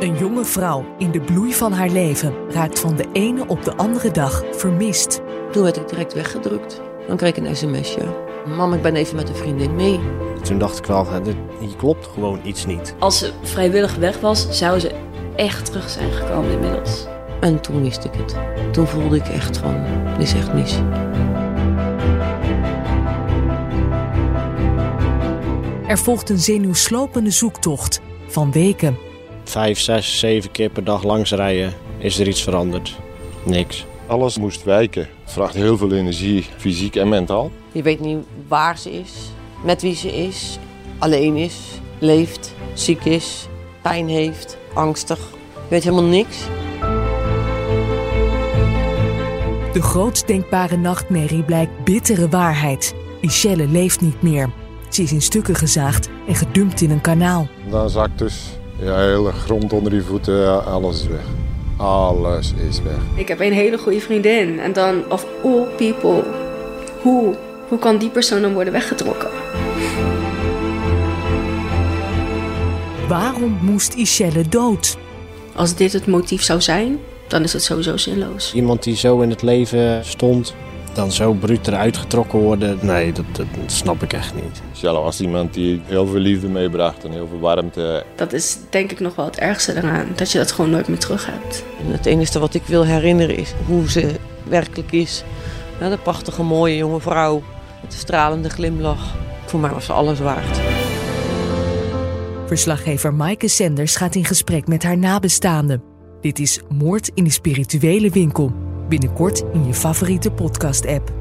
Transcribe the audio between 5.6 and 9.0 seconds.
werd ik direct weggedrukt. Dan kreeg ik een sms'je. Mam, ik ben